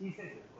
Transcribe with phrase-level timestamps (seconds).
[0.00, 0.59] Sí, César.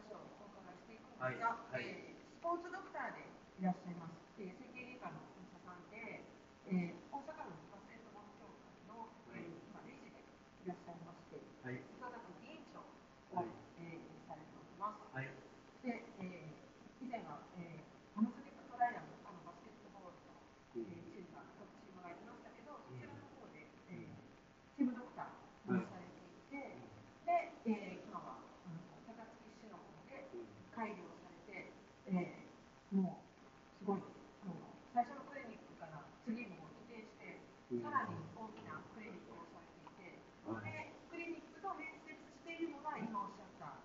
[37.91, 43.77] らに大きなクリニックをされていて、それクリニックと面接しているのが、今おっしゃった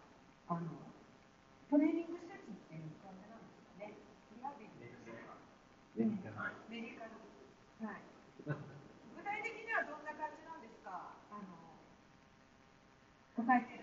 [0.48, 0.70] あの
[1.68, 3.42] トレーニング施設っていう感じなん。
[3.42, 3.98] ですかね、
[4.30, 5.34] リハビリとしては。
[5.98, 7.18] メディカル。
[7.82, 8.02] はい。
[8.46, 10.04] 具体的にはどん。
[10.06, 10.62] な感じなん。
[10.62, 11.42] ですか、あの
[13.36, 13.75] 答えて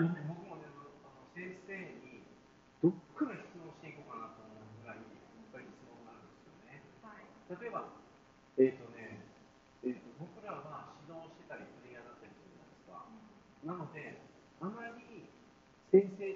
[0.00, 0.64] 僕もね、
[1.36, 2.24] 先生に、
[2.80, 6.80] どっから質問していこうかなと思うぐらい、やっぱり質問があるんですよね。
[7.04, 7.84] はい、例えば、
[8.56, 9.28] えっ、とね、
[9.84, 13.04] えーと、僕らは指導してたり、プレイヤーだったりするじゃないですか。
[13.68, 14.24] なので、
[14.64, 15.28] あまり
[15.92, 16.32] 先生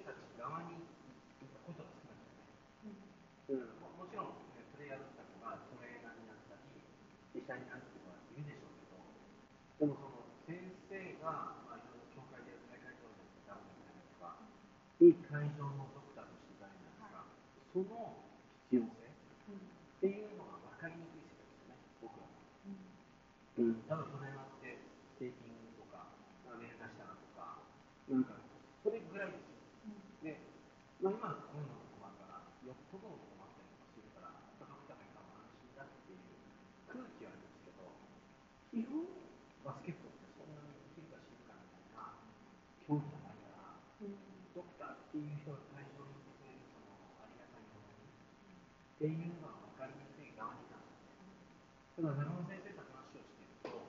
[49.04, 53.84] っていうのは分かりにくいがになただ長尾先生と話をしてると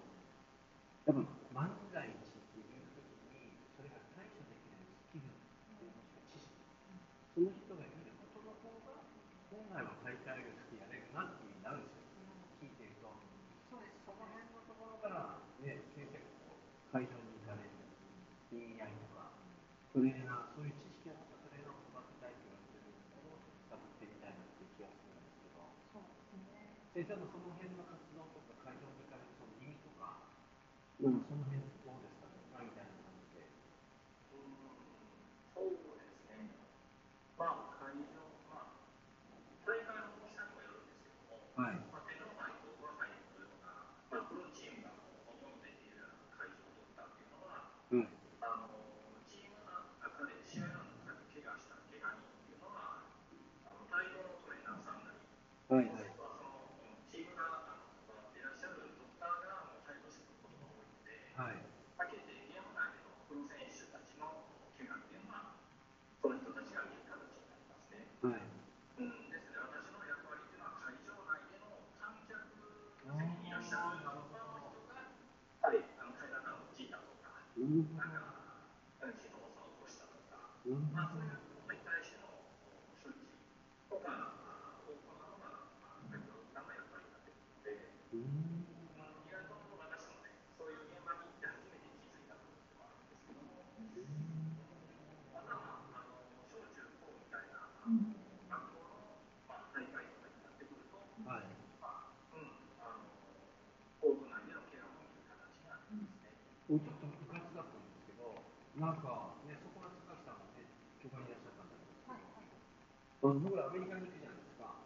[1.08, 1.24] 多分
[1.56, 3.00] 万が一っていうき
[3.32, 5.40] にそれが対処できないスキルっ
[5.80, 6.52] ていうもしか知識
[7.32, 9.08] その人がいることの方が
[9.56, 11.88] 本来は大会が好きやれるなっていうなるん。
[11.88, 13.08] ですよ聞いてると
[13.72, 17.72] そうですその辺のところからね先生がこう会場に行かれる
[18.52, 19.32] 恋愛とか
[19.96, 20.12] トレ
[26.96, 27.45] ספר נכון
[80.66, 81.45] うん。
[108.76, 110.68] なんか、ね、そこは高橋さんがね、
[111.00, 112.28] 教会にいらっしゃったんだけど、はい
[113.24, 114.84] は、僕らアメリカに行くじゃないですか、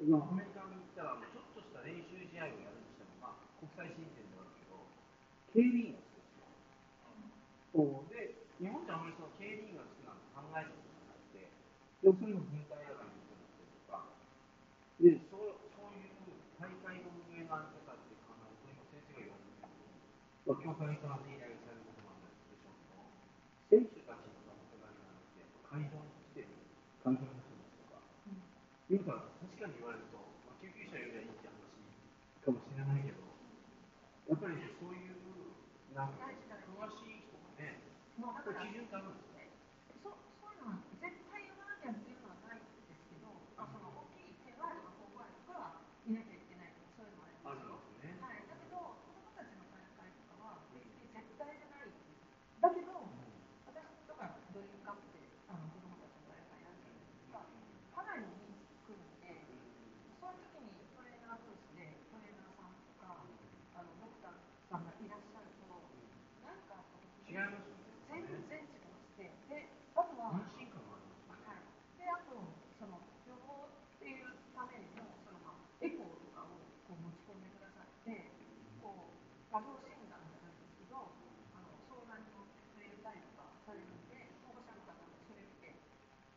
[0.00, 4.80] うん、アメリカに行ったら、ちょっとした練習試合をやるにしても、まあ、国際親善ではあるけど、
[5.52, 6.40] 警備員が好きです
[7.76, 8.08] よ。
[8.08, 11.44] で、日本じゃあんまりその警備員が好きなんて考えることがなくて、
[12.00, 14.16] 要するに軍隊やらに行くんだとか、
[14.96, 21.35] でそうそういう大会の運営があり方って考えると、今先生が言われてるように、教会に行かなくていい。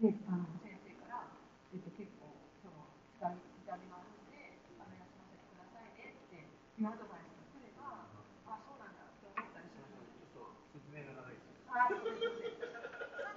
[0.10, 1.30] 先生から
[1.70, 2.34] えっと結構
[2.66, 2.90] その
[3.22, 3.30] 痛
[3.78, 8.10] みがあるんであの休ませてくださいねっていうアドバイスが来れば
[8.50, 12.26] あそうなんだって思ったりしますちょっと説明が長いですあそうそん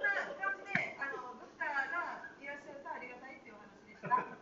[0.01, 4.33] な感じであのドクターがいらっしゃるとありがたいっていうお話でしたっ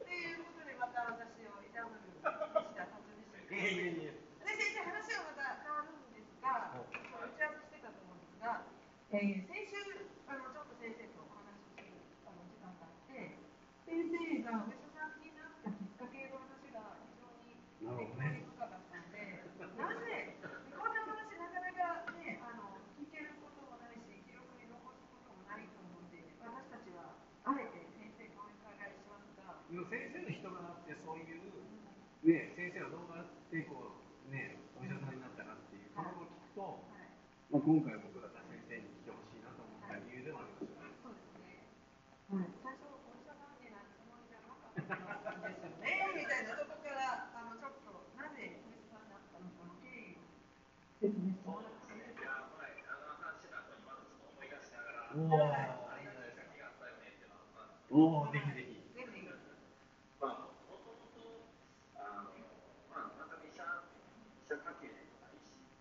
[0.00, 4.16] ていうことでまた私を痛むた途でしたけどで
[4.48, 6.88] 先生話はまた変わるんですが打
[7.36, 8.64] ち合わせしてたと思うんですが、
[9.12, 9.55] えー
[31.06, 31.38] そういう、
[32.26, 33.94] ね、先生はどうやってこ
[34.26, 36.82] う、ね、お医者さんになったかっていうことを聞くと、
[37.46, 40.90] まあ、今回僕だったら先生に来てほしいなと思った理由でもありますよね。
[40.98, 41.62] そうですね。
[42.26, 43.86] はい、最初お医者さんでなる
[44.26, 46.10] じゃなかったですよね。
[46.18, 49.66] みたいなとこからあのちょっとなぜお医者さんったのか。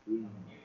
[0.07, 0.64] 嗯。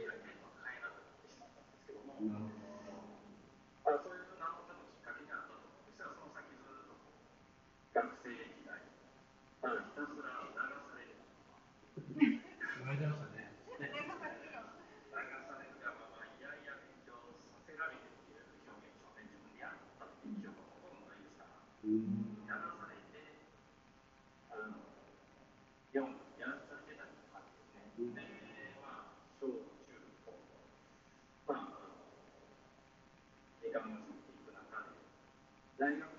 [35.81, 36.10] extraño.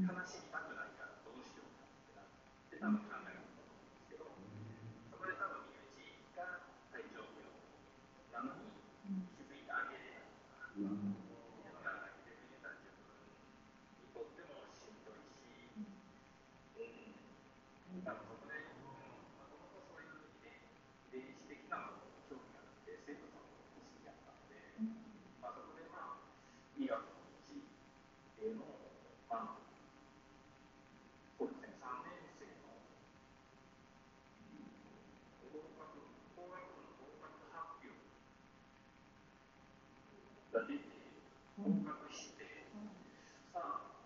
[0.00, 2.28] 悲しみたくないからどうしようかってなっ
[2.72, 4.24] て多分考えると思うんですけど、
[5.12, 7.48] そこで多分身内が体調不良
[8.32, 8.70] なのに
[9.36, 11.20] 気づいてあげれないとか、うんっ
[11.60, 13.04] ていうのが逆に言ったら自分
[14.00, 16.84] にとってもしんどいし、う
[17.96, 18.56] ん、多分そこで、
[19.36, 20.56] もともとそういう遺伝
[21.12, 24.64] 遺伝子的なものに興味があって、生徒さんも好きだったので。
[25.42, 26.24] まあ、そこでまあ、
[26.78, 27.64] 医学の道っ
[28.38, 28.80] ていうのを、
[29.28, 29.60] まあ、
[31.38, 32.76] そうですね、3年生の
[35.48, 36.00] 合格、
[36.36, 37.96] 工学部の合格発表
[40.52, 40.84] が出て、
[41.56, 42.68] 合格して、
[43.52, 43.96] さあ、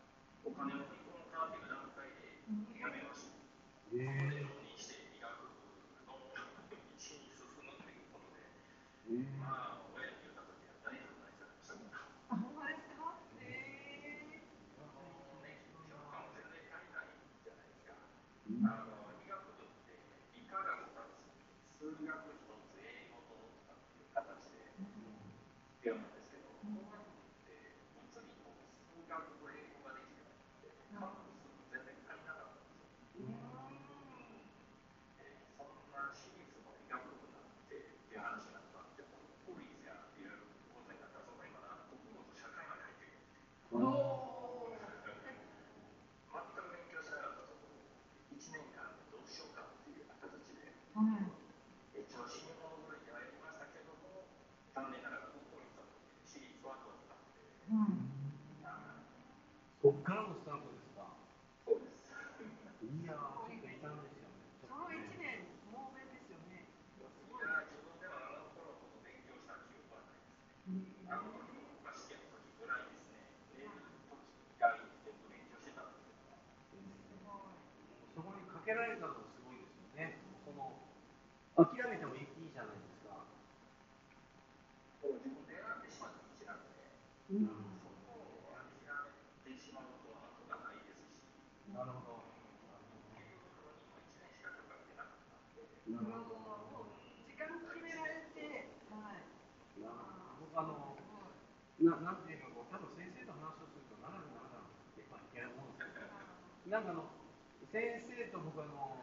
[0.44, 2.38] お金を振り込むかっていう段階で
[2.78, 3.34] やめました。
[3.34, 7.14] そこでえ浪人して医学部の道に進
[7.54, 12.02] むということで、ー、えー、まあ、親に言った時は大反対されましたから。
[12.30, 13.22] あ、ほんまですか。
[13.38, 14.34] え
[14.78, 17.94] あのね、教科も全然足りないじゃないですか。
[17.94, 19.94] うんあの医学部って
[20.34, 21.22] 理科が2つ、
[21.78, 28.50] 数学1つ、英語とっていう形で必要なんですけど、工学部って物理と
[28.90, 31.30] 数学と英語ができるようになって、数
[31.70, 33.24] 全然足りなかったんですよ。
[35.20, 39.04] えーそんな私立の医学部なんてっていう話になったんで、
[39.46, 40.38] 法律やっていう
[40.74, 43.82] ことになったら、そこにまだ国語と社会まで入ってくる。
[43.82, 44.74] ー、おー。
[44.74, 47.78] 全く勉強しなかったところ
[48.34, 51.30] 1年間でどうしようかっていう形ではい。
[51.94, 54.26] 一応死に物狂いではやりましたけども
[54.74, 55.86] 残念ながら国公立は
[56.26, 58.10] 私立は取ったのでうん。
[58.66, 59.02] あ
[59.84, 61.04] そっからのスタートですか？
[61.68, 62.00] そうです
[62.88, 64.48] いやー、ちょっと異端ですよね。
[64.56, 66.64] ちその一年猛勉ですよね。
[66.64, 67.12] いや
[67.68, 71.52] 自分ではあの頃ほど勉強した記憶はないですねあの時
[72.00, 73.28] 試験の時ぐらいですね
[73.60, 74.24] 寝る時
[74.56, 74.72] 以外
[75.04, 77.28] 全部勉強してたんですけど
[78.16, 80.16] そこにかけられたのがすごいですよね。
[80.48, 80.80] その
[81.60, 83.20] 諦めてもいいいいじゃないですか。
[85.04, 86.88] こう自分で選んでしまって道なので
[87.36, 87.52] うん、
[87.84, 88.64] そこを諦
[89.44, 92.24] めてしまうと後がないですしなるほど。
[93.16, 96.44] 結局浪人も1年しかかかってなかったんでなるほど。
[96.72, 99.24] もう時間決められて、はい。
[99.80, 99.88] な
[100.40, 107.06] 僕あのすごいななんていうかこう多分先生と話をすると長くなるかなってやっぱり思うんですけど、なんかあの
[107.70, 108.98] 先生と僕あの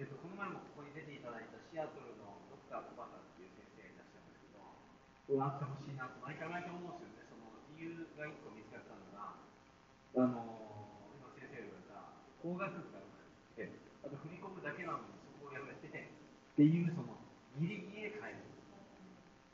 [0.00, 7.28] えっとこの前もここに出ていただいたシアトルのドクター小畑っていう先生がいらっしゃるんですけど、こうあってほしいなと毎回毎回思うんですよね。
[7.28, 13.68] その理由が一個見つかったのが、あの今先生が言われた工学部がなくて、
[14.00, 17.20] あと振り込むだけなのにそこをやめててっていうその
[17.60, 18.48] ギリギリで帰る。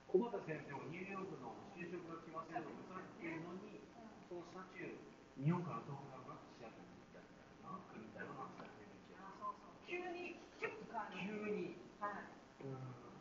[0.06, 3.82] 小畑先生もニューヨークの就職が来ませんとかさっていうのに、
[4.30, 4.86] その車中、
[5.34, 6.55] 日本から遠くなくなって
[9.86, 11.14] 急にキュッと変わる。
[11.14, 11.78] 急に。
[12.02, 12.26] はい。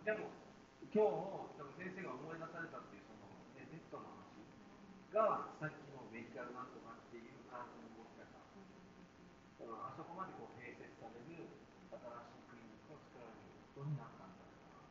[0.02, 0.34] でも、
[0.90, 4.34] 今日、多分先生が思い出されたっていう、その、ね、テストの話
[5.14, 8.26] が、さっきのメディカルなんとかっていう体の動き方。
[8.26, 11.48] だからあそこまでこう併設される
[11.94, 14.82] 新しいクリニックを作られることになったんじゃないか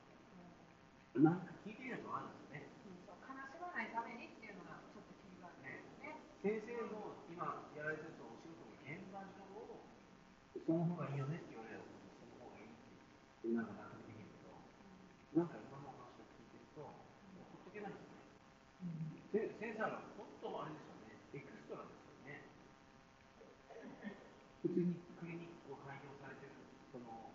[1.20, 1.34] な。
[1.34, 2.70] なんか聞いてみるとあるんですね。
[3.06, 6.16] そう悲しまないためにっていうのがちょっとキーワードですね。
[6.40, 9.84] 先生も今やられてるお仕事の現場上を
[10.64, 11.43] その方がいいよね
[13.54, 14.50] ながら見ると、
[15.38, 16.90] なんか今の話を聞いてると、も
[17.46, 18.26] うほっとけないですね。
[18.82, 22.50] うん、先生は本当あれですよね、エクストラですよね。
[24.62, 26.58] 普通にクリニックを開業されてる
[26.90, 27.30] その、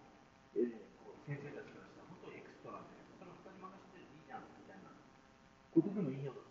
[0.59, 4.91] えー、こう先生たちからしたら、本当エクストラで、それ人に任せていいじゃんみたいな。
[5.71, 6.48] ここでもいいよと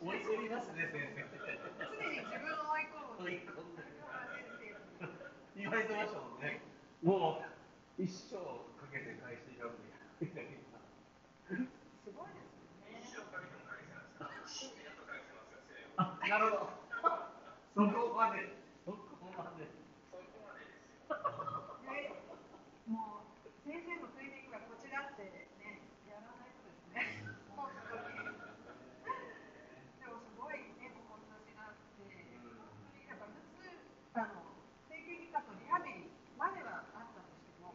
[0.00, 1.44] 追い込みますね先生
[1.76, 3.28] 常に自分を追い込む。
[3.28, 3.84] 追い込んで
[5.56, 6.60] 言われてましたもんね
[7.04, 7.44] も
[7.98, 8.36] う一生
[8.80, 9.84] かけて返していたんと
[10.24, 10.56] いけない
[11.44, 11.52] す
[12.16, 12.56] ごいです
[12.88, 12.96] ね。
[12.96, 16.80] 一生かけても返せないですから、死んでやっと返せますよ、せいあなるほど
[17.76, 18.56] そこまで
[18.88, 19.04] そこ
[19.36, 19.84] までそ
[20.32, 21.12] こまでですよ。
[21.84, 22.16] ね
[22.88, 23.28] もう
[23.68, 25.46] 先生のトレーニングはこちらってね、
[26.08, 27.28] やらないとですね。
[27.54, 28.16] 本当に。
[28.16, 32.16] でもすごいね、志があって、本当
[32.98, 33.70] にだから普通
[34.14, 34.42] あの
[34.90, 37.70] 整形外科とリハビリまではあったとしても、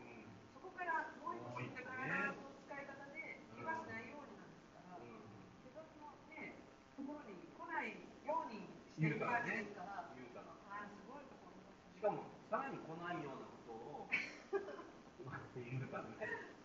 [0.51, 1.79] そこからもう一歩進ん。
[1.79, 6.59] で体の使い方で怪我しないようになんですから、自分のね
[6.99, 7.95] ところに来ない
[8.27, 14.11] ようにしていくわけですから、言うからあすごいところしかもさらに来ないようなことを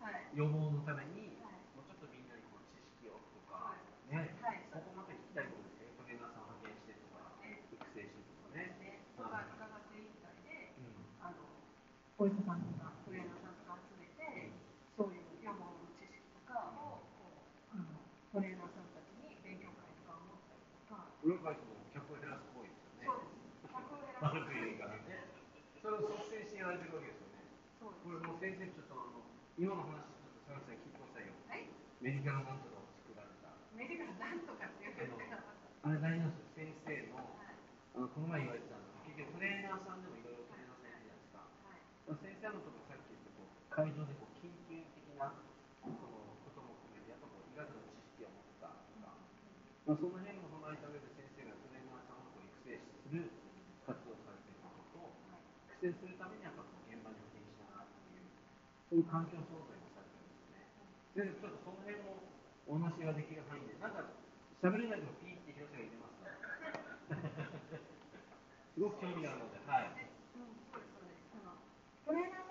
[0.01, 0.27] はい。
[0.35, 11.39] 予防のためにはいもうちょっとみんなにこう知識をとか、はいね、はいここまで聞きたいことですねトレーナーさん派遣してとか、ね育成してとかね、ね、とか伺って委員会で、うんあの、
[12.21, 14.53] お医者さんとかトレーナーさんとか集めて、
[14.93, 17.01] そういう予防の知識とかを、
[17.73, 17.97] あの、
[18.29, 21.09] トレーナーさんたちに勉強会とかを持ったりとか。
[21.17, 21.33] それ
[25.97, 27.41] を率先してやられてるわけですよね。
[27.81, 29.25] そうこれもう先生ちょっとあの
[29.57, 30.05] 今の話
[30.77, 31.33] 聞いてくださいよ。
[31.49, 31.65] はい。
[32.05, 33.49] メディカルなんとかを作られた。
[33.73, 36.40] メディカルなんとかっていうあれ大事なんです
[43.71, 45.31] 会場でこう緊急的な
[45.79, 45.95] その
[46.43, 49.15] ことも含めてやっぱこう医学の知識を持ったとか、
[49.87, 53.31] まあ、その辺も踏まえた上で先生がトレーナーさんをこう育成する
[53.87, 55.15] 活動をされていることと
[55.79, 58.27] 育成するためにやっぱこう現場に派遣しながらっていう
[58.91, 61.31] そういう環境創造をされてるんですよね。
[61.31, 62.27] 先生ちょっとその辺も
[62.67, 64.03] お話ができる範囲でなんか
[64.59, 66.27] 喋れないけどピーって広瀬が入れますか
[68.75, 69.95] すごく興味があるので、はい。
[70.35, 71.23] うん、そうです、そうです。
[71.39, 71.55] あの、
[72.03, 72.50] トレーナー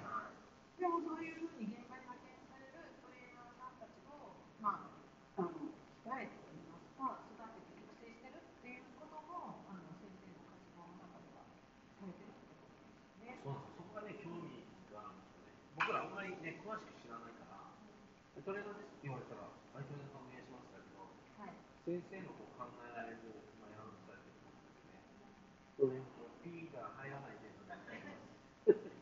[18.41, 21.05] トレーナーですって言われたら、はい、トレーナーさんお願いしますだけど、
[21.37, 21.53] はい。
[21.85, 23.21] 先生のこう考えられる、
[23.61, 24.97] まあ、やろうとされてることですね。
[25.77, 28.41] それこう P が入らないでお願いします。
[28.65, 29.01] そうです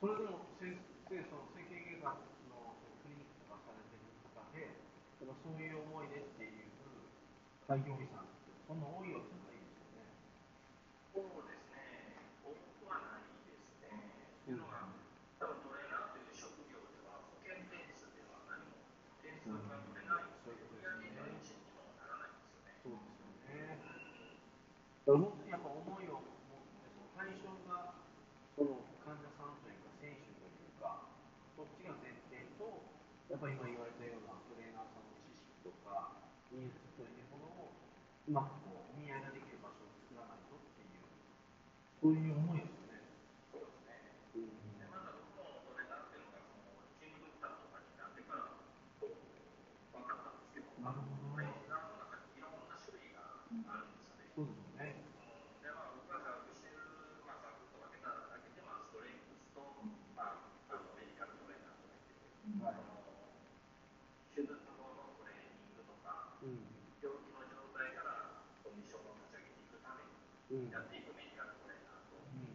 [0.00, 0.80] それでも先
[1.12, 2.72] 生、その整形外科の
[3.04, 4.72] クリニックとかされてる中で、
[5.20, 6.72] そういう思いでっていう
[7.68, 10.08] 開業医さんって、そんな多いわけじゃないですよね？
[11.12, 13.92] そうですね、多くはないですね。
[14.48, 14.88] と、いうのが、
[15.36, 18.80] 多分トレーナーという職業では、保険点数では何も
[19.20, 22.72] 点数が取れないので、売り上げの一にもならないんですよね。
[22.80, 23.84] そうですよね。
[25.12, 25.39] うん
[33.40, 36.12] ぱ今言われたようなトレーナーさんの知識とか
[36.52, 37.72] 技術というものを
[38.28, 41.00] うまくこう見合いができる場所を作らないとっていう、
[41.96, 43.00] そういう思いですよね。
[43.48, 44.12] そうですね。
[44.36, 48.44] うんで、また僕もトレーナーっていうのが、そのチームドクターとかになってから、
[49.00, 49.16] こう、
[49.96, 51.56] 分かったんですけど、なるほどトレね。
[51.64, 54.28] ーナーの中にいろんな種類があるんですよね。
[54.36, 55.00] そうですよね。
[55.64, 56.84] でまあ、僕が把握している、
[57.24, 59.64] まあ、サクッと分けただけで、まあ、ストレングスと、
[60.12, 63.00] まあ、あのメディカルトレーナーとか言ってて、はいその
[64.30, 66.64] 手術後のトレーニングとか、うん。
[67.02, 69.92] 病気の状態からコンディションを立ち上げていくた
[70.50, 70.74] めにうん。
[70.74, 72.50] やっていくメディカルトレーナーと、うん。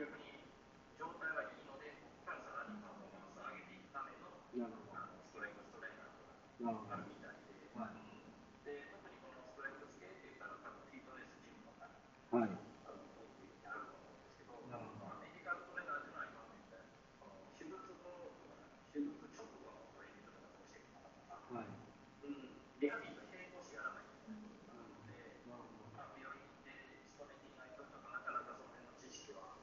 [0.00, 0.48] 逆に
[0.96, 6.64] 状態はいいので、ここからさらにパフォーマンスを上げていくためのなるほあのストレングストレーナーとかど。
[6.64, 6.96] なるほど。
[6.96, 8.00] あるみたいで、はい。
[8.64, 11.84] で特にこのストレングス系って言ったら、多分フィットネスジムとか。
[12.32, 12.56] はい。
[12.88, 18.08] あの多くあると思うんですけど、なるほどまあ、メディカルトレーナーというのは今も言ったように、この手術後
[18.40, 18.56] とか、
[18.88, 21.68] 手術直後のトレーニングとかどうしていくのかとか、はい。
[21.68, 25.92] うん、リハビリと並行してやらないといけないことがあるので、なるほど。
[25.92, 26.72] まあ、病院で
[27.14, 29.56] 勤めていないと、ちょっとなかなかその辺の知識は、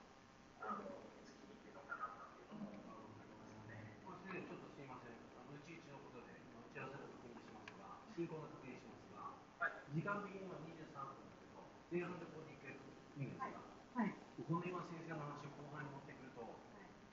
[0.63, 3.37] あの、つきにくいのかなっていうのもありますよ
[3.69, 4.01] ね。
[4.05, 5.15] これ先生、ちょっとすみません。
[5.37, 9.75] あのうちうちのことで、今打ち合わせの確認しますが、進行の確認しますが、はい。
[9.91, 10.71] 時間的には23
[11.03, 11.59] 分ですけど、
[11.91, 14.15] 前半でここで一回いいですか、はい。
[14.39, 16.47] この今先生の話を後半に持ってくると、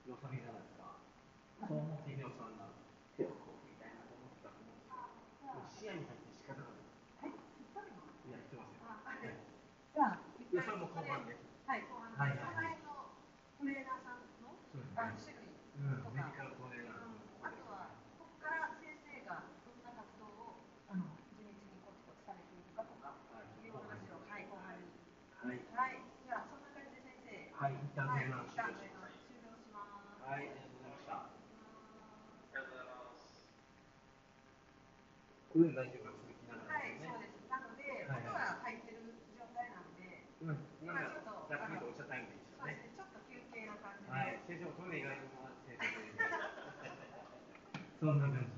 [0.07, 1.03] 良さげじゃないですか。
[1.59, 2.71] そう思って秀夫さんが
[3.19, 6.87] 手をこうみたいなと思ってたと思うんですけど、もう視野に入って仕方がない。
[7.19, 7.35] はい。
[7.35, 8.07] 一人の。
[8.07, 8.87] いや、知ってますよ。
[8.87, 9.43] あはいはい
[9.91, 11.35] じゃあ、一いや、それも後半で。
[11.67, 12.23] はい、後半で。
[12.23, 13.11] はいその辺の
[13.59, 15.51] トレーナーさんのそうですねあ種類
[15.83, 17.11] うん、とか、メディカルトレーナー。
[17.43, 20.63] あとは、ここから先生がどんな活動を
[20.93, 24.87] あの地道にコツコツされているかとか、はいいう話を、はい、後半に。
[25.41, 25.59] はい。
[25.73, 27.51] はい、じゃあ、そんな感じで先生。
[27.57, 29.25] はい、一旦はい、前半一旦終了します。
[29.27, 30.29] 終了します。
[30.29, 31.15] はい、ありがとうございました。
[31.19, 31.33] あ
[32.53, 33.49] りがとうございます。
[35.53, 36.25] これで大丈夫です。
[36.25, 37.45] 続きながらはい、そうです。
[37.53, 38.25] なので、はい。
[38.25, 40.57] 音が入ってる状態なんで、うん、
[40.89, 42.57] なんか、ざっくりとおっしゃったようにですね。
[42.57, 44.17] そうですね、ちょっと休憩な感じで。
[44.17, 46.33] はい、先生もトイレ行かれるのは先生で。
[48.01, 48.49] そんな感じ。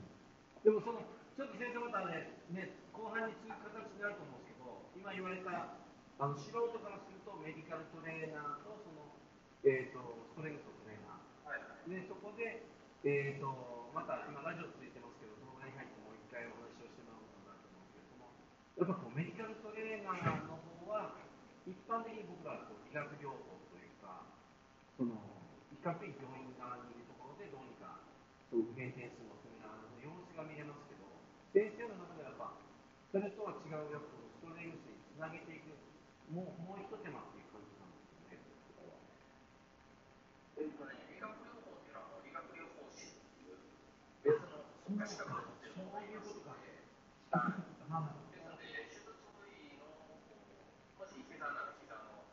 [0.62, 1.02] でもその、
[1.34, 5.82] ちょっと先生またね、ね、後半に続く形になると思うんですけど、今言われた、
[6.22, 9.18] あの素人からするとメディカルトレーナーと、その、
[9.66, 9.98] えっ、と、
[10.30, 11.58] ストレングスのトレーナー。
[11.58, 11.90] はいはい。
[11.90, 12.62] で、そこで、
[13.02, 18.34] えっ、と、また今ラジオついてますけど、動画に入ってもう一回お話をしてもらおうかなと思うんですけど、その、
[18.73, 21.16] やっぱこうメディカルトレーナーの方は、
[21.64, 24.28] 一般的に僕らはこう医学療法というか、
[25.00, 25.16] その、
[25.72, 28.04] 比較的病院側にいるところでどうにか、
[28.52, 31.08] その減点数のセミナーの様子が見れますけど、
[31.56, 32.60] 先生の中ではやっぱ、
[33.08, 35.72] それとは違う、やっぱこのストレングスにつなげていく、
[36.28, 38.36] もう、もう一手間っていう感じなんですよね、
[38.68, 39.00] ここは。
[40.60, 43.56] えっとね、理学療法っていうのはもう理学療法士っていう
[44.20, 46.68] 別の国家資格を持っている人がい
[47.88, 49.86] ますので、はいですので、手術部位の、
[50.98, 52.26] もし膝なら膝の、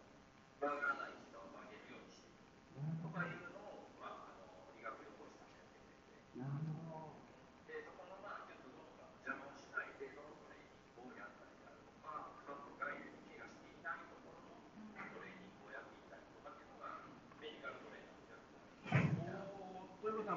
[0.57, 7.21] 曲がらない膝を曲げるようにしていくとかいうのを、まあ、あの理学療法士さんがやってくれて、なるほど。
[7.69, 14.57] で、そこのまあ、術後とか邪魔をしない程度のトレーニングをやったりであるとか、カップ外で怪我していないところの
[14.93, 17.09] トレーニングをやっていたりとかっていうのが、
[17.41, 18.21] メディカルトレーナー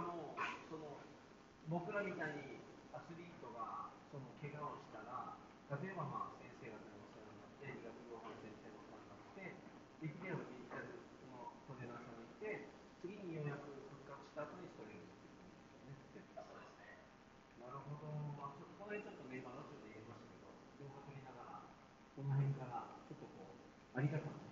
[0.01, 1.15] のやることなんで。
[1.69, 2.61] もう、その僕らみたいに
[2.93, 5.39] アスリートがその怪我をしたら、
[5.81, 9.57] 例えばまあ先生方にお世話になって、理学療法の先生のお世話になって、
[10.05, 10.93] できればメディカル
[11.33, 12.69] のトレーナーさんに行って、
[13.01, 17.65] 次にようやく復活した後にストレングスっていうことですよね、そうですね。
[17.65, 20.53] なるほど、まあ、ちょこの辺ちょっとね、今ラジオで言いましたけど、
[20.85, 21.73] 動画撮りながら、
[22.13, 24.44] この辺からちょっとこう、あり方をね、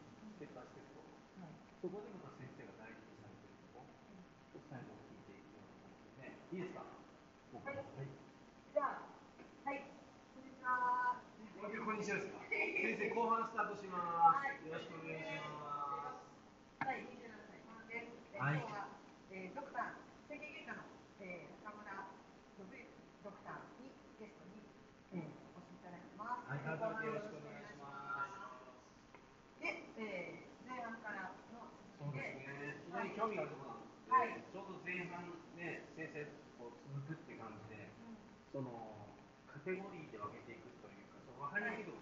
[13.62, 14.42] カットします。
[14.42, 14.59] はい。
[14.66, 15.22] よろしくお願い。
[15.22, 16.27] します。
[16.83, 18.66] はい、はい、
[19.31, 20.90] えー、ドクター、整形外科の、
[21.22, 22.11] えー、中村
[22.59, 22.66] 信
[23.22, 24.66] ドクターにゲストに、
[25.14, 25.87] えー、お越しい。
[25.87, 26.51] ただきます。
[26.51, 27.70] はい、よろしくお願い。
[27.70, 27.87] しま
[28.35, 29.62] す。
[29.62, 31.70] で、えー、前半からの
[32.03, 32.83] そうですね。
[32.83, 36.27] 非常に興味があるところはい、ちょうど前半ね、先生
[36.59, 38.18] を続くって感じで、うん、
[38.51, 39.07] その
[39.46, 40.59] カテゴリーで分けてい。
[40.59, 40.98] くとい。
[40.98, 41.87] うか、その分かりやすい。
[41.87, 42.01] とこ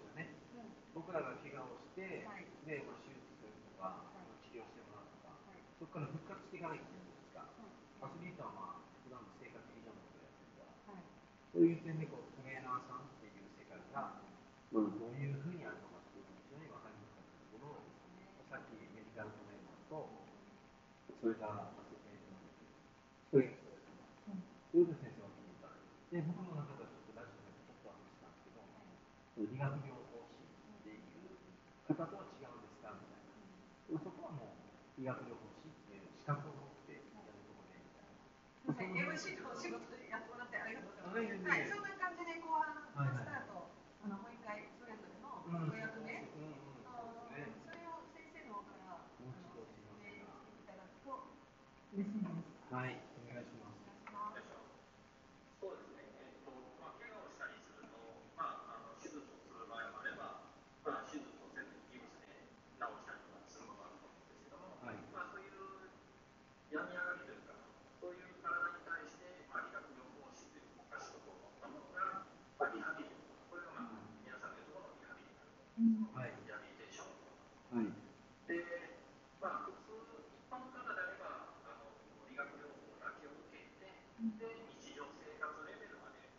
[1.11, 7.51] 僕らが怪我をして、はい、ねまあ、手術するとか、はい、治療してもらうとか、はい、そこから復活していかないじゃないですか、
[7.99, 11.03] アスリートは、まあ、普段の生活以上のことをやってるから、
[11.51, 14.23] そういう点でこうトレーナーさんっていう世界が、
[14.71, 14.87] どう
[15.19, 20.07] いうふうにあるのかっていうのが非常に分かりにくかったところを、ねさっきメディカルトレーナーと、
[21.19, 22.71] それから、まス、説明してもらって、
[23.35, 25.11] そういうことです。
[26.15, 26.23] ね。
[39.11, 41.49] MCC のお仕事でやってもらってありがとうございます。
[41.49, 41.80] はい
[75.81, 77.09] はい、じゃでしょ。
[77.73, 77.89] はい。
[78.45, 78.53] で、
[79.41, 79.97] まあ、普通、
[80.29, 81.89] 一般の方であれば、あの
[82.29, 83.89] 理学療法だけを受けて、
[84.37, 86.29] で、日常生活レベルまで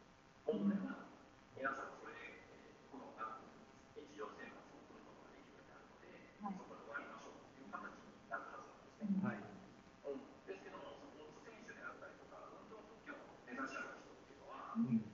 [0.47, 1.11] 本来は、
[1.59, 2.39] 皆さんそれで、
[2.87, 9.27] この日常生活を送ることができるようになるので、はい、そこで終わりましょうという形になるはずなんですね。
[9.27, 15.12] はいうん、ですけども、スポーツ選手であったりとか、運動特許を目指しちゃう人っていうのは、うん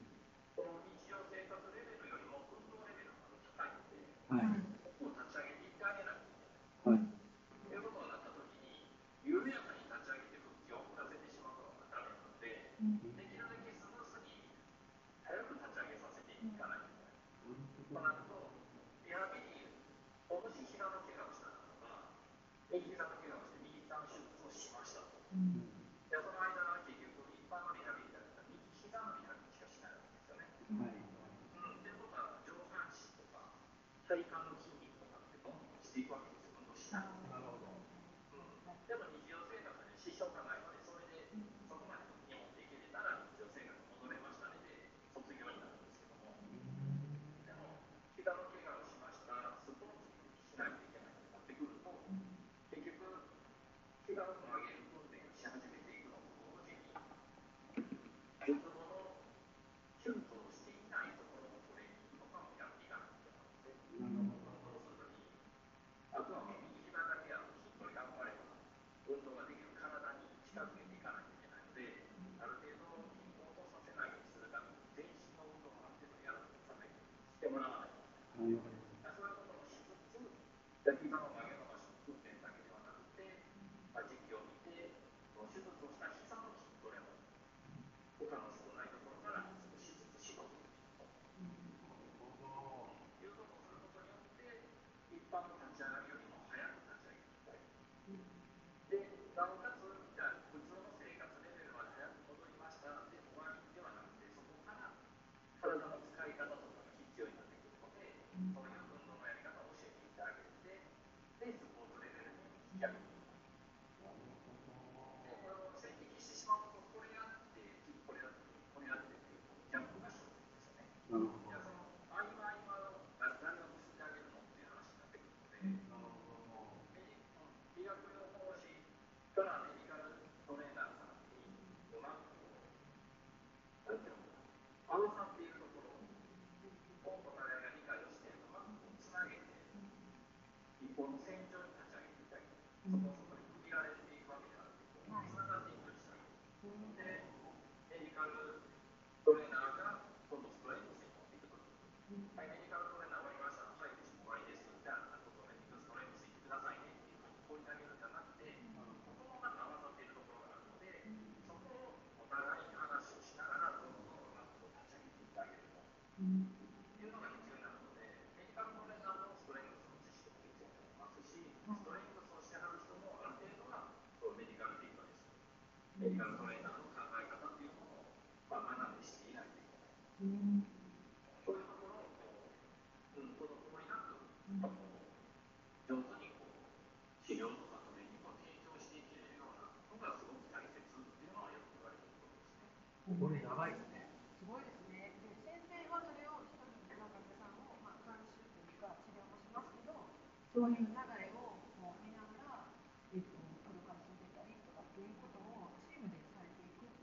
[200.75, 200.93] 流れ
[201.33, 202.69] をこう見なが、
[203.15, 206.85] えっと、アドバイスを出たりとかっていうことをチームでされていく。
[206.85, 207.01] そう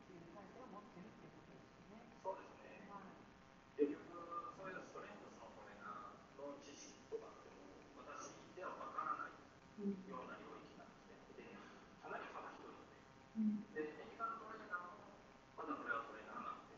[2.38, 2.86] ですね。
[2.90, 3.10] はい
[3.76, 4.06] 結局、
[4.56, 7.58] そういうストレングスのトレーナーの知識とかっても
[8.06, 9.42] 私ではわからないよ
[10.14, 11.36] うな領域なんですね。
[11.36, 11.58] で、
[12.02, 12.78] かなり幅広い。
[13.36, 15.10] うん、メディカルトレーナーも、
[15.58, 16.78] まだこれはトレーナーなんで、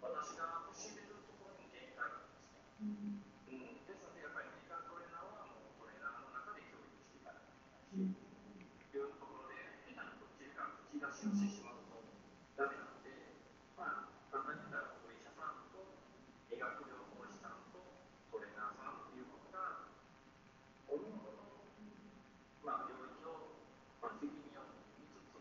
[0.00, 2.62] 私が教えれるところに限界があるんですね。
[2.80, 8.64] うんうん、ですので、やっぱりメディカルトレーナーはもうトレーナーの中で教育していかなきゃいけないし、
[8.96, 12.00] いうところで、下手にこっちが口出しをしてしまうと
[12.56, 13.36] ダメなんで、
[13.76, 16.00] まあ、簡単に言ったら、お医者さんと
[16.50, 17.78] 医学療法士さんと
[18.32, 19.86] トレーナーさんっていうものが、
[20.90, 21.62] おのおのの、
[22.66, 23.54] まあ、領域を、
[24.02, 24.66] まあ、責任を
[24.98, 25.38] 見つつ、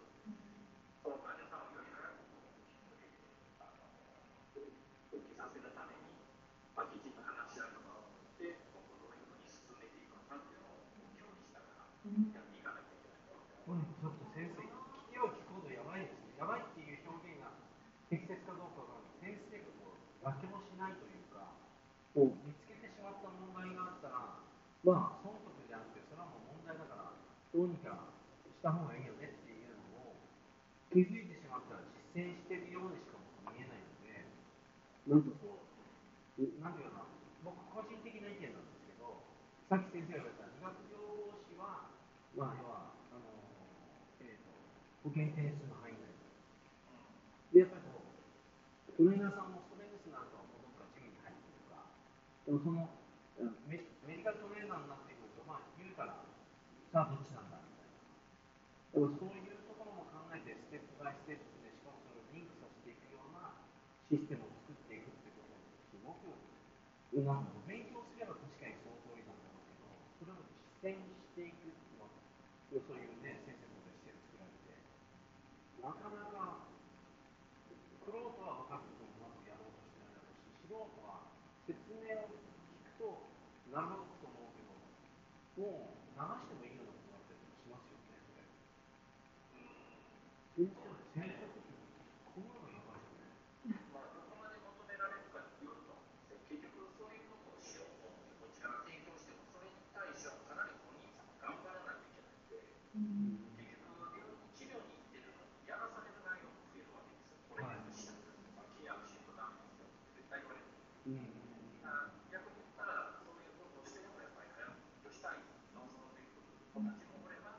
[1.04, 2.45] その患者さんをより早くこう
[3.60, 3.73] あの
[4.54, 4.69] 復
[5.25, 6.08] 帰させるために、
[6.78, 10.80] まあ、きちんと話し合いとかをして、今後どういうふうに進めていくのかっていうのを
[11.19, 14.71] 協議しながらうんやっていかなきゃいけないとこれちょっと先生、聞
[15.12, 16.32] きを聞くほどやばいですね。
[16.39, 17.51] やばいっていう表現が
[18.08, 21.51] 適切かどうかが先生がこう妥協しないというか、
[22.15, 24.39] こう見つけてしまった問題があったら、
[24.82, 27.19] まあ損得じゃなくて、それはもう問題だから、ど
[27.60, 28.15] うにか
[28.60, 30.19] した方がいいよねっていうのを
[30.91, 34.28] 気づいてしまったら実践しているようにしか僕見えないので、
[35.08, 37.08] なんかこう、なんていうかな、
[37.39, 39.24] 僕個人的な意見なんですけど、
[39.72, 41.00] さっき先生が言われた医学療
[41.32, 41.95] 法士は、
[42.36, 43.32] まあ、要は、あの、
[44.19, 44.52] えーと、
[45.08, 46.12] 保険点数の範囲内。
[47.56, 51.88] で、やっぱりこう、トレーナーさんもストレングスなんかをどっかジムに入ってるか、
[52.43, 52.91] でもその、
[53.39, 56.28] うんメメディカルトレーナーになってくると、まあ、言うから、
[56.91, 57.95] さあどっちなんだみたいな。
[58.89, 63.54] でもそういうところも考えて、ステップバイステップで、しかもそれをリンクさせていくような
[64.10, 66.34] システムを作っていくってことを、すごく、
[67.25, 69.88] なんか勉強すれば確かにその通りなんだろうけど、
[70.19, 72.13] それを実践していくのは、
[72.71, 74.77] そういうね、先生のことで施設作られて、
[75.84, 76.69] なかなか、
[78.05, 81.27] クロートは分かることもまずやろうとしてないだろうし、素人は
[81.67, 83.27] 説明を聞くと、
[83.69, 84.73] なるほどと思うけど、
[85.60, 88.47] もう流してもいいようなことだったりしますよね、それ。
[90.55, 91.84] 先生の先生的に、
[92.32, 93.27] こんなのやばいよね。
[93.91, 96.39] まあ、どこまで求められるかによると思うんですよ。
[96.49, 102.60] 結局、そういうことをしようと思って、こちらが提供しても、それに対してはかなり本人さん頑張らないといけないので、
[103.55, 107.39] 結局、治療に行ってるのに、やらされる内容も増えるわけですよ。
[107.47, 108.27] これはいしたく
[108.60, 110.67] まあ、契約しないとダメですよって絶対言われる。
[111.07, 111.88] うん。
[111.88, 115.39] あ逆に言ったら、そういうことをしてでもやっぱり早くしたい、
[115.72, 117.55] 望んでくる子たちもおれば、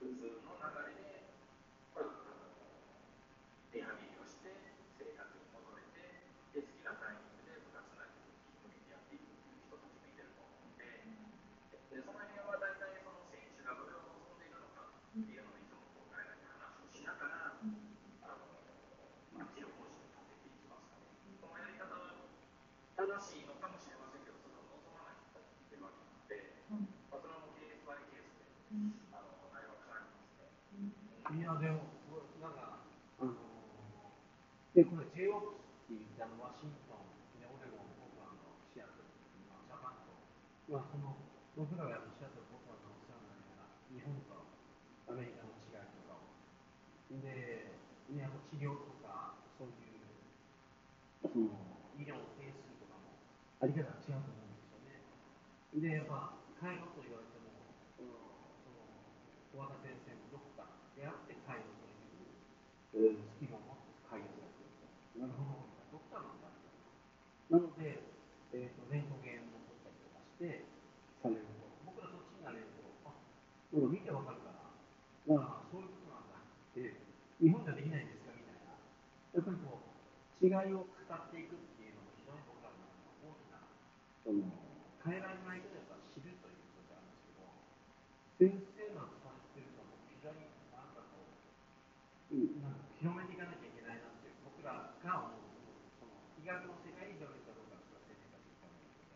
[0.00, 1.36] 普通の流れで、
[1.92, 2.56] まあ、あの
[3.76, 4.48] リハビリをして、
[4.96, 6.24] 生活に戻れて、
[6.56, 8.32] で好きなタイミングで部活なりに
[8.64, 11.04] 向けてやっていくっていう人たちもいてると思うので、
[11.92, 18.48] でその辺は大体その選手がどれを望んでいるのかっていうのをいつもこう彼らに話をしながら、あの
[19.36, 22.16] まあ、治療方針を立てていきますので、そのやり方は
[22.96, 26.80] 正しいのかもしれませんけど、それを望まない人たちもいてるわけなので、ま
[27.12, 28.48] あ、それはもうケースバイケースで、
[29.12, 30.48] あの内容は変わりますね。
[31.35, 31.94] いや、でも、
[32.42, 32.82] なんか、
[33.22, 33.30] あの
[34.74, 37.06] で、これ JOPS っていう、あの、ワシントン、
[37.38, 40.10] で、オレゴン、ポートランド、シアトル、ジャパンと、
[40.66, 41.14] まあ、その、
[41.54, 44.42] 僕らがやっぱシアトル、ポーランドのお世話になりながら、日本と
[45.06, 46.26] アメリカの違いとかを、
[47.14, 47.78] で、
[48.10, 50.02] ね、や治療とか、そういう、
[51.22, 51.46] その、
[51.94, 53.14] 医療の点数とかも、
[53.62, 54.98] あり方が違うと思うんですよね。
[55.78, 57.54] で、まあ、介護と言われても、
[57.94, 58.10] その、
[58.66, 58.82] その、
[59.54, 64.88] 小和田先生もドクターであって介護という、えースキルを持って介護されていると。
[65.20, 66.72] なるほど、ドクターなんだって。
[67.52, 68.00] なので、
[68.56, 70.64] えーと、レントゲンも取ったりとかして、
[71.20, 71.68] されると。
[71.84, 73.12] 僕らそっちになれると、あ、
[73.76, 74.72] なんか見てわかるから、
[75.26, 76.94] ああ、そういうことなんだって、
[77.42, 78.78] 日本じゃできないんですかみたいな。
[78.78, 79.90] やっぱりこう、
[80.38, 82.78] 違いを語っていくっていうのも非常に僕らの
[83.26, 83.58] 大きな、
[84.22, 84.38] その、
[85.02, 87.46] 変えられないけどやっぱ知るということなんですけど、
[88.38, 95.46] 先生の伝えてるのも非常になんかこう、うんなんか広めていかなきゃいけないなって僕らが思う
[95.98, 96.10] その
[96.42, 99.14] 医学の世界に広めるかどうかっていうのは先生たちに言ったんですけど、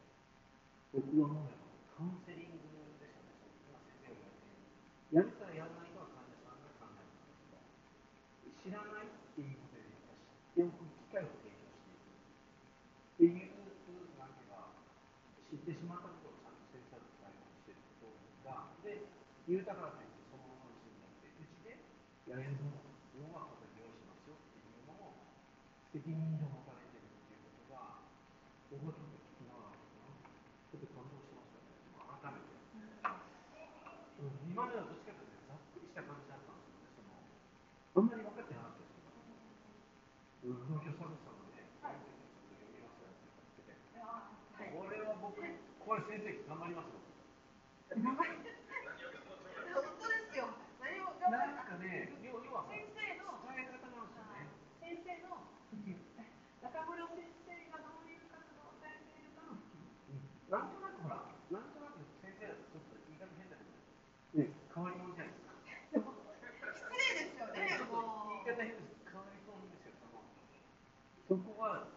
[0.94, 1.49] 僕はもう
[47.90, 48.22] 本当
[50.06, 50.46] ですよ。
[50.78, 51.02] 何
[51.58, 53.90] かね、先生の伝え方。
[54.78, 55.42] 先生の
[56.62, 65.58] 中村先生がどういうをているかの、なんとなくほら、なんとなく先生はちょっと言い方変だけど、うん、変わり者じゃないですか。
[66.70, 67.74] 失礼ですよね。
[67.90, 69.02] もう言い方変です。
[69.02, 69.98] 変わり者ですよ。
[71.26, 71.89] そこは。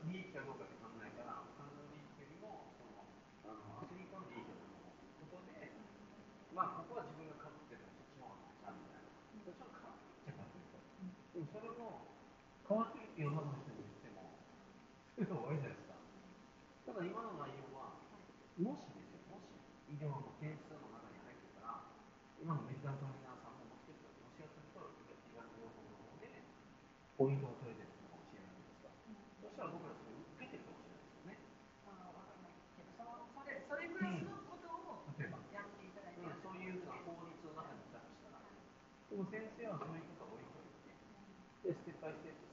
[13.29, 14.33] の中の人に言っても、
[15.15, 15.95] そじゃないですか？
[16.83, 17.95] ただ今の内容は、
[18.59, 19.49] もしですよ、もし
[19.87, 21.87] 医療の件数の中に入ってたら、
[22.41, 26.43] 今のメディカルトレーナーさんも持ってたと、もしやったら、医学療法の方で、
[27.15, 28.91] ポイントを取れてるかもしれないですか。
[29.39, 31.39] そしたら僕らそれ受けてるかもしれないですよね。
[31.87, 35.31] あ、わかんないけど、そのそれそれぐらいのことをや
[35.63, 42.52] っていただいて、そういう法律の中にいたとしたら、でも先生はそういうこといとて、ステップバイステップ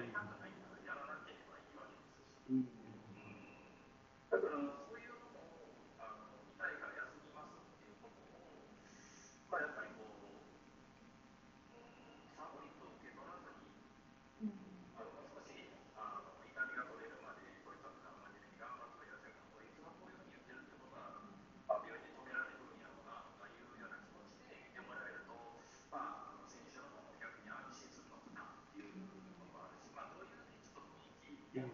[0.00, 0.39] name.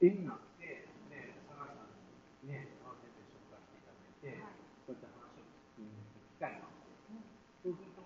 [0.00, 1.92] 縁があって、ね、佐賀さん
[2.40, 4.56] にね、合わせて紹介していただいて、はい、
[4.88, 5.44] そういった話を
[5.76, 6.88] 聞く機会があって、
[7.60, 8.00] そうすると、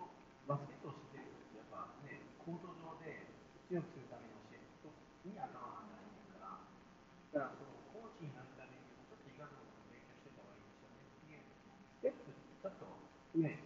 [0.50, 3.30] バスケットをしてると、やっぱね、コート上で
[3.70, 4.90] 強くするための教えと
[5.22, 10.90] に頭が働いてるから、だからそのコーチになるためにも、ちょっと医学とも勉強してた方がいいですよ
[11.30, 11.46] ね。
[11.94, 12.90] ステップ、ちょっと
[13.38, 13.63] ね。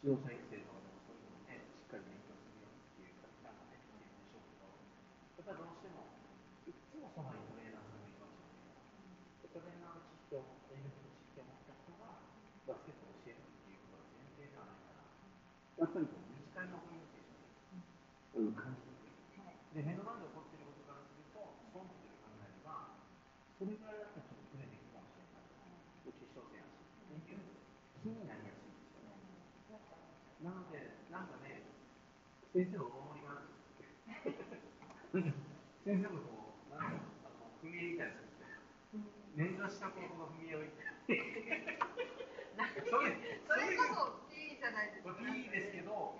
[0.00, 6.08] う指導者育成とかでもそういうのをね、しっかり勉強するよっていう方がね、いるんでしょうけど、やっぱりどうしても、
[6.64, 8.80] いつもそばにトレーナーさんがいるわけじゃないか
[9.44, 12.16] ら、トレーナーの知識を持った、いろいろ知識を持った人が、
[12.64, 19.20] バスケットを教えるっていうことが前提ではないから、やっぱりこう身近なコミュニケーションで、うん、感じにくい。
[19.76, 21.44] で、目の前で起こっていることからすると、
[21.76, 22.96] 損得で考えれば、
[23.60, 25.44] それぐらいだったらちょっとプレーできるかもしれない。
[26.08, 27.44] 決勝戦やし、っていう
[28.00, 29.20] 気になりやすいですよね。
[30.40, 31.68] なので、なんかね、
[32.50, 35.38] 先生のお守りがあるんです
[35.86, 38.98] 先生のこう、なんか、あの、踏み絵みたいなやつ
[39.38, 40.66] 捻挫した子の踏み絵を
[42.90, 43.14] それ、
[43.46, 45.14] それこそいいじゃないですか。
[45.30, 46.18] いいですけど、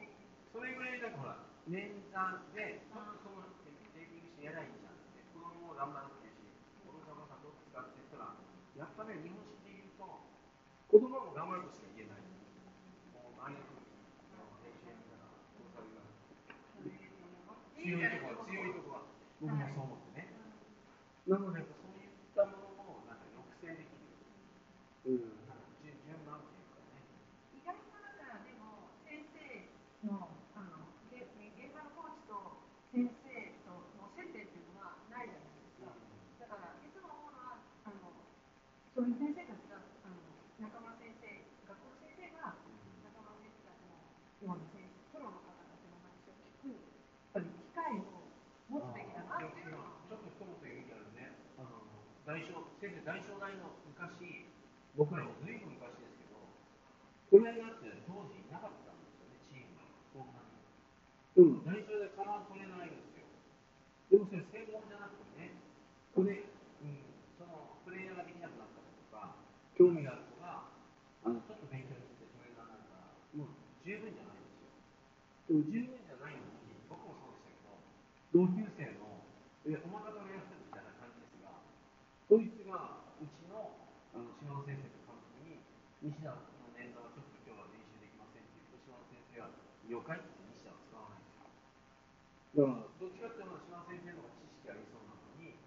[0.55, 2.15] それぐらいなんかほら、捻挫
[2.55, 6.47] で、ちょっとそのテーピングしてやらいいじゃんって、子供も頑張ってるし、
[6.87, 8.39] お父さんお母さんどうですかって言ったら、
[8.79, 10.07] やっぱね、日本式で言うと、
[10.87, 12.23] 子供も頑張るとしか言えない。
[13.19, 15.27] もう周りの空気の練習やめたら
[15.59, 16.01] 殺される
[17.81, 19.09] 強いところは強いところは、
[19.41, 20.29] 僕もそう思ってね。
[21.25, 24.05] なので、そういったものをなんか抑制できる。
[25.09, 27.01] うん、なんか順順番っていうかね。
[27.57, 29.41] 意外とだからでも先生
[30.05, 31.25] のあので
[31.57, 32.37] 現場のコーチと
[32.93, 33.33] 先生
[33.65, 35.89] との接点っていうのはないじゃないですか。
[36.45, 38.13] だからいつも思うのはあの
[38.93, 40.21] そういう先生たちがあの
[40.61, 41.25] 仲間先生
[41.65, 42.61] 学校の先生が
[43.09, 43.97] 仲間の先生たちの
[44.45, 48.29] ような先生プロの方たちの話を聞くやっぱり機会を
[48.69, 49.97] 持つべきだなっていうのは。
[50.11, 51.87] ちょっと一言言うけどね、あの
[52.31, 52.47] 大正
[52.79, 54.47] 先生、大正大の昔、
[54.95, 56.39] 僕らもずいぶん昔ですけど、
[57.27, 59.91] トレーナーって当時いなかったんですよね、チームに。
[60.15, 60.63] そんなに。
[61.43, 63.27] うん、大正大からトレーナーいんですよ。
[64.15, 65.59] でもそれ専門じゃなくてね、
[66.15, 67.03] これ、うん、
[67.35, 69.35] そのプレイヤーができなくなったりとか、
[69.75, 70.71] 興味がある子が、
[71.27, 73.11] ちょっと勉強してトレーナーになるか、
[73.43, 74.71] もう十分じゃないんですよ。
[75.51, 77.75] でも十分じゃないのに、僕もそうでしたけ
[78.31, 79.19] ど、同級生の、
[79.67, 81.59] え、お前がトレーナーするみたいな感じですが、
[82.31, 83.75] そいつがうちの
[84.15, 85.59] あの島野先生と監督に、
[85.99, 86.47] 西田の
[86.79, 89.51] 年度はちょっと今日は練習できませんって言うと、島野先生は、
[89.91, 91.51] 了解って西田は使わないんですよ。
[91.51, 95.59] だから、どっちかっていうと島野先生の方が知識ありそうなのに、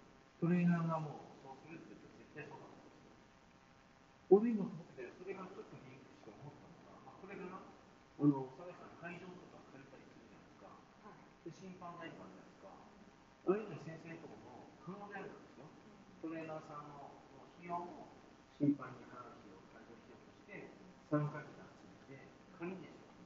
[0.44, 3.16] トレーナーがもうそうするって言って絶対そうだったんですよ。
[4.28, 10.68] 俺今思って、それがちょっとリンクして思ったのが、まあ、これが、あの、佐々木さん会場とか借りたりするじゃないですか。
[11.48, 12.76] で、審判台とかじゃないですか。
[12.76, 15.64] ああいうの先生ところも可能であるんですよ。
[16.20, 17.24] トレーナーさんの
[17.56, 18.12] 費用も
[18.52, 20.68] 審判に話を会場費用として
[21.08, 22.20] 参加費がついて、
[22.52, 23.16] 仮にですよ。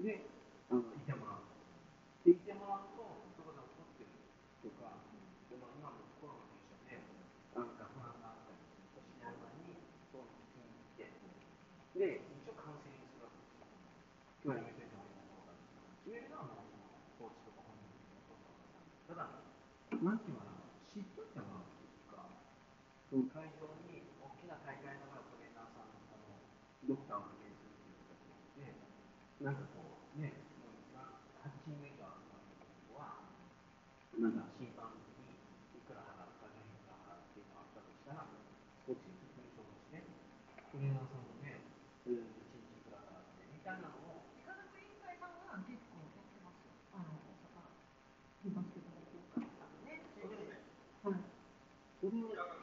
[0.00, 0.32] で、
[0.72, 1.44] あの、いてもらう。
[2.24, 3.04] で、いてもらうと、
[3.36, 4.16] そこで起こってる
[4.64, 4.96] とか、
[5.52, 7.04] でも今のコロナと一緒で、
[7.52, 9.76] なんか不安があったりすると、しない間に、
[10.10, 11.14] そう聞きに行って、
[11.94, 13.70] で、一応カウンセリングするわけですよ。
[14.42, 15.62] 今日はやめといた方がいいと思うから。
[16.10, 16.90] 言えるのはもう、その、
[17.20, 19.06] コーチとか本人のお父さんお母さん。
[19.06, 19.30] ただ、
[20.02, 20.58] なんていうかな、
[20.90, 22.24] 知っといてもらうっていうか、
[23.06, 26.40] その会場に大きな大会だからトレーナーさん、あの、
[26.88, 28.74] ドクターを派遣するっていう形で、
[29.44, 33.22] なんかこう、ね、もうな8チーム以上集まるようなとこは、
[34.14, 35.34] なんか審判に
[35.74, 38.22] いくら払うか、いくら払っていうのがあったとしたら、
[38.86, 40.06] コーチに組みして、
[40.70, 41.66] トレーナーさんもね、
[42.06, 46.78] 1日いくら払って、みたいなのを、医科学委員会さんは結構やってますよ。
[46.94, 49.98] あの大阪バスケットボール協会さんね。
[50.14, 50.62] そうですね。
[51.02, 51.18] はい。
[51.98, 52.53] それを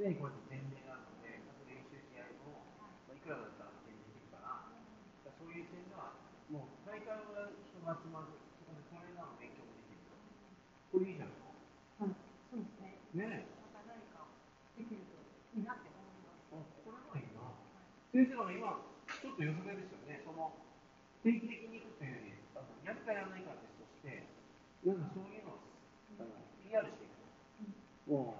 [0.00, 6.16] 常にこて前例るので、各練習試合も、まあ、いくらだったら全然できるから、からそういう点では、
[6.48, 10.00] もう大会は人が集まる、そこでこれなの勉強もできる。
[10.88, 12.08] これいいじゃないですか。
[12.08, 12.96] うん、そうですね。
[13.12, 13.60] ねえ。
[13.60, 14.24] また何か
[14.72, 15.20] できると
[15.52, 16.48] いいなって思います。
[16.48, 17.44] あ、これはいいな。
[18.08, 20.24] 先生は今、ちょっと予測ですよね。
[20.24, 20.56] その
[21.20, 24.24] 定期的に行くというより、あのやるかやらないかってとして、
[24.80, 26.32] なんかそういうのを、うん、
[26.64, 27.20] PR していく
[28.08, 28.16] と。
[28.16, 28.39] う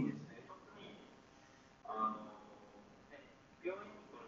[0.00, 0.04] い。
[0.04, 0.44] ですね。
[1.86, 2.28] あの、
[3.08, 3.32] ね、
[3.62, 4.26] 病院に来る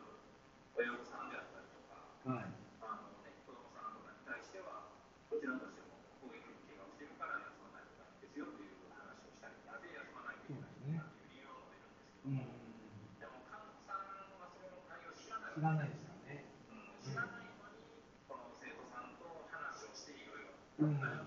[0.78, 1.30] 親御さん。
[1.30, 3.98] であったりとか、はいあのね、子供さん。
[3.98, 4.88] とかに対しては、
[5.28, 8.22] こちらとしてもこういうふうに怪我をしているから休まないといけないん。
[8.22, 10.96] ですよという話をしたり、なぜ休まないといけないん。
[10.96, 12.48] だという理由を述べるん。
[12.48, 14.08] ですけども、でも、患者さん。
[14.38, 15.52] はそれの対応を知らな
[15.84, 16.46] いですよね。
[17.02, 17.90] 知らないのに、
[18.30, 19.18] この生徒さん。
[19.20, 21.17] と話をしていろいろ。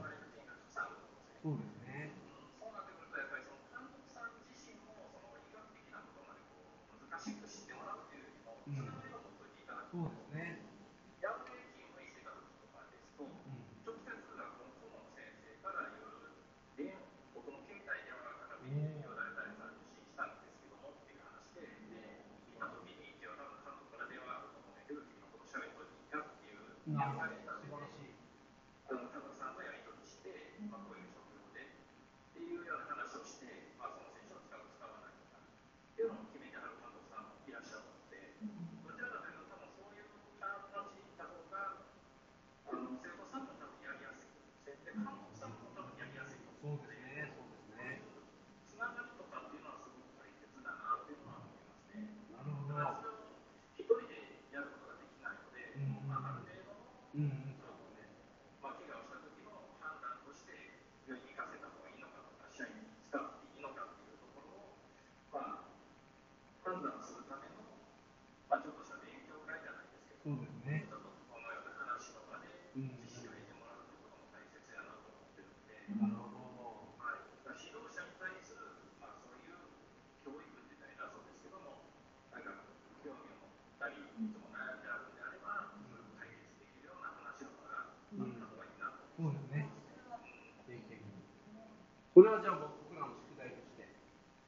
[92.22, 93.98] これはじゃあ僕らの宿題として、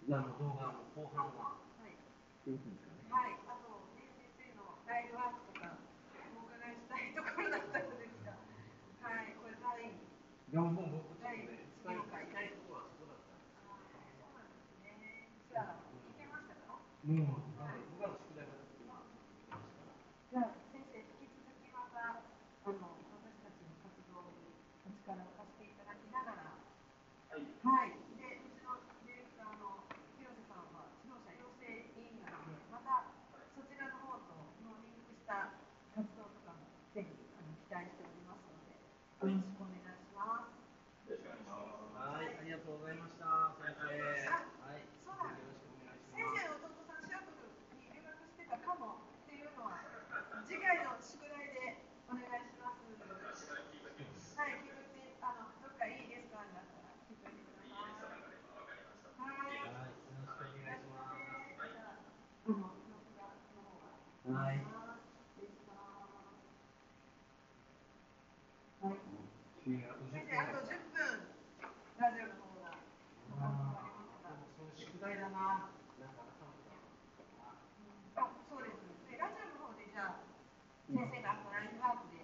[0.05, 2.53] じゃあ動画の後半は、はい、あと、
[3.97, 5.81] ね、先生のライブワークとか、
[6.37, 11.97] お伺いしたいところだったのですが、はい、これ第、ね、いや、もう僕ちょね、伝
[12.45, 13.09] いところそ。
[13.09, 15.33] うなんですね。
[15.49, 15.81] じゃあ、
[16.13, 16.77] 聞けましたか？
[16.77, 17.52] もう
[39.23, 41.15] よろしくお願いします。
[41.15, 41.15] は
[42.19, 43.55] い、ありがとうございました。
[43.55, 43.87] 先生。
[43.87, 44.83] はい。
[44.83, 45.07] す。
[46.11, 47.15] 先生の弟さん、シ
[47.71, 49.79] に留学してたかもっていうのは、
[50.43, 52.83] 次回の宿題でお願いします。
[54.35, 57.79] はい、聞て、あの、どっかいいレストだったら聞いてくださ
[64.27, 64.35] い。
[64.35, 64.72] はい。
[80.93, 82.22] This is a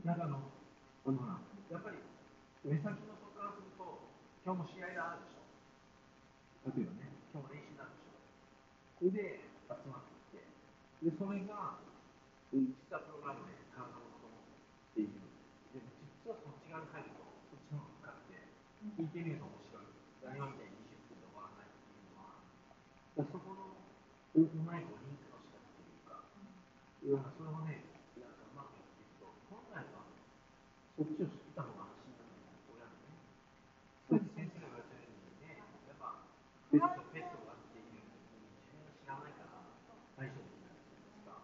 [0.00, 1.16] 中のもん
[1.68, 2.00] やっぱり
[2.64, 3.84] 目先のことからすると、
[4.40, 6.72] 今日も試合があるでしょ。
[6.72, 8.16] 例えよね、今日も練習なんでしょ。
[8.96, 10.48] それで集まってきて、
[11.04, 11.84] でそれが、
[12.48, 15.20] 実はプログラムで体のこともっていう。
[15.76, 15.92] でも
[16.24, 17.20] 実はそっち側に入ると、
[17.52, 18.40] そっちの方が深くて、
[18.96, 20.40] 聞いてみると面白い。
[20.40, 22.40] 今みたいに20分で終わらないっていうのは、
[23.20, 23.68] そこの
[24.32, 24.89] うまい
[31.00, 31.88] こっちを知ったのが
[32.68, 34.20] 親のね。
[34.36, 35.56] 先生が言われたようにね、
[35.88, 36.28] やっぱ、
[36.68, 39.64] ペット、ペットがっていうときに自分が知らないから
[40.20, 41.40] 大丈夫になるじゃないですか。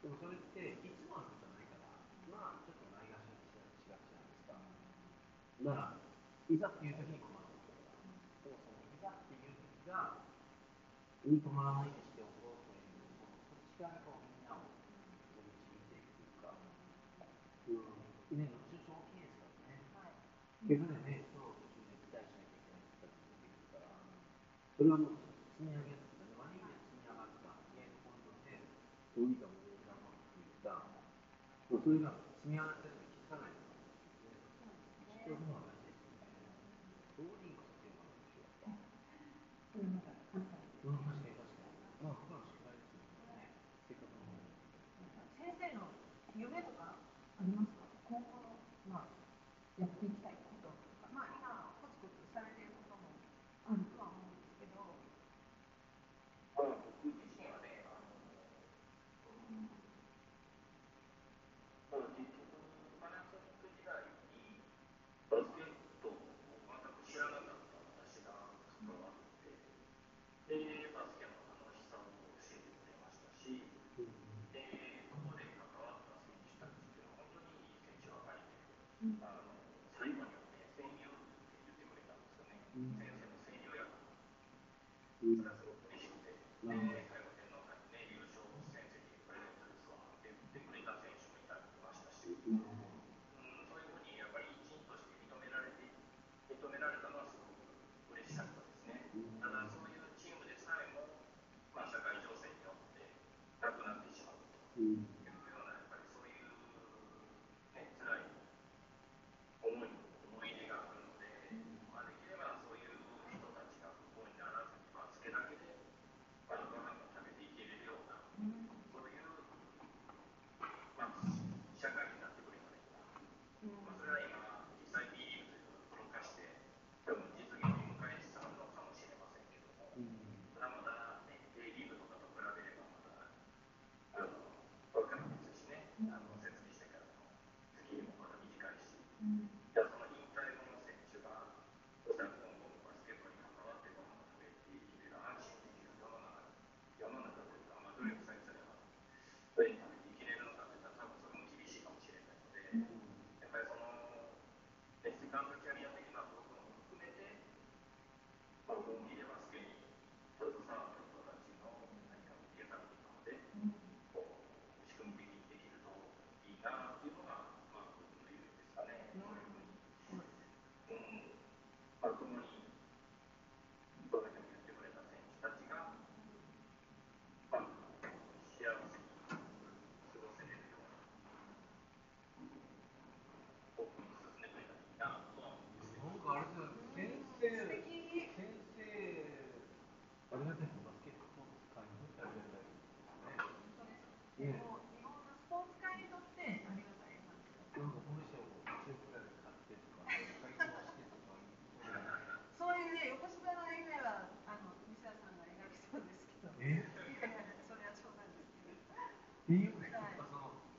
[0.00, 1.92] でもそれっていつもあるんじゃないから、
[2.32, 4.56] まあちょっとないがしろにしがちじゃないですか。
[4.64, 6.00] なら、
[6.48, 10.24] いざっていうときに困るんですから、そもそもいざっていうときが、
[11.20, 14.64] いい込まらないでしておこうという、そのこっちからこうみんなを
[15.36, 16.56] 導いていくか。
[16.56, 18.64] うん、ね
[20.66, 21.22] っていうふうなね、
[24.74, 25.08] それはもう、
[25.54, 26.26] 積み上げった
[29.30, 30.82] にかもね、頑張っていった。
[31.70, 32.85] それが積み上がった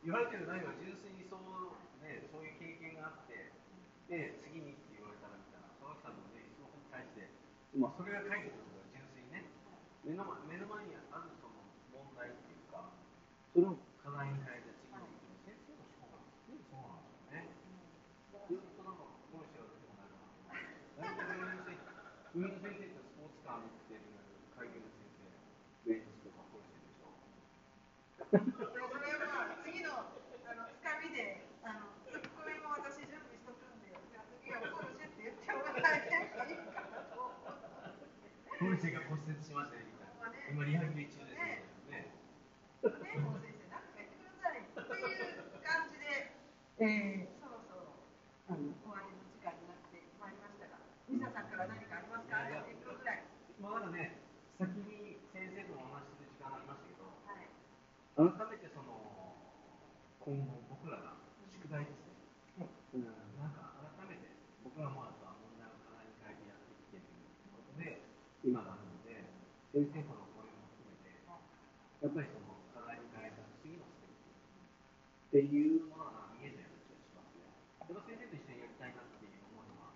[0.07, 3.51] 言われてる内容は純粋にそう,、ね、そういう経験があって
[4.07, 7.27] で次にって言われたらみたいなその人の、ね、質問に対して、
[7.75, 9.51] まあ、それが解決する純粋にね
[10.07, 11.59] 目の前目の前にあるその
[11.91, 12.87] 問題っていうか
[13.51, 17.83] それを課題に変えて次に行く先生の思考が全部そうなんですよね
[18.47, 20.23] ずっとなんかこの人が出てこないな。
[20.23, 21.83] と思って大体
[22.31, 24.07] 上の先生ってスポーツカーに行ってる
[24.55, 27.11] 会議の先生レイジとかこうしてるでしょ
[28.31, 28.97] それは
[29.37, 30.09] まあ次のあ
[30.57, 38.56] のつかみであのツッコミも私準備しとくんでじゃあ次はポルシェって言ってもらえてもいいかなと思って。
[38.67, 41.39] ポルシェが骨折しましたよみたいな今リハビリ中です
[41.87, 42.11] ね
[42.83, 42.91] ね、
[43.23, 46.35] もう先生、なんか言ってくださいっていう感じで、
[46.83, 47.95] えー、そろそろ
[48.51, 48.59] 終
[48.91, 50.83] わりの時間になってまいりましたが、
[51.31, 53.23] さんから何かありますか、あと1分ぐらい。
[53.63, 54.19] まあまだね
[54.59, 57.47] 先に先生とお話しする時間がありましたけどはい、
[58.19, 58.99] 改めてその
[60.21, 61.15] 今後僕らが
[61.49, 62.03] 宿題です
[62.59, 67.07] ね、うん、なんか改めて僕らもやっぱ問題を課題に変えてやってきてる
[67.55, 68.05] ことで
[68.47, 69.27] 今があるので
[69.75, 77.51] 先生とのこういうのも含めてやっぱりその課題に変えた次のステップっていうものが見えたような気がしますね。
[77.51, 79.91] やっぱ先生と一緒にやりたいなっていう思いは、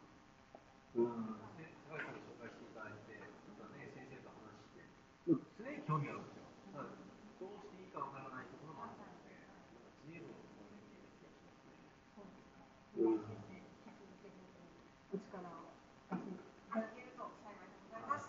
[0.99, 4.83] うん、で高橋さんに紹介していただいて、またね、先生と話して、
[5.31, 6.51] 常に興味あるんですよ。
[6.75, 11.95] ただどうしていいかわからないところもあったので、なんか自由をここで見える気がしますね。
[12.11, 12.67] そうですか。
[12.99, 15.71] 今先生、引き続きお力を
[16.11, 18.27] 出していただけると幸いでございます。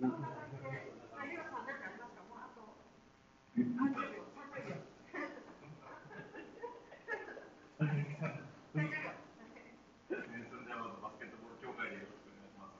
[0.00, 0.68] こんな感じで、
[1.16, 2.20] まあ、ゆうさん、何かありますか、
[3.56, 3.64] 30
[4.12, 4.76] 秒、30秒。
[7.80, 9.16] 30秒。
[10.10, 12.76] えーそれではまずバスケットボール協会でよろしくお願いします。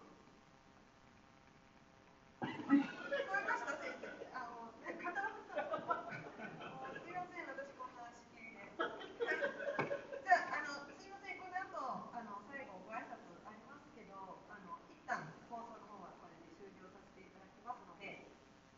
[2.40, 4.08] 聞こえました先生。
[4.36, 5.64] あの、ね、固まった。
[5.70, 8.68] もうすみません、私こんな仕切りで。
[8.68, 14.14] じゃあ、あの、すみません、この後、あの、最後ご挨拶ありますけど、
[14.50, 18.26] あの、一旦放送の方はこれで終了させていただきますので。